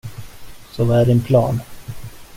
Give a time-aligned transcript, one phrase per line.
[0.71, 1.59] Så vad är din plan?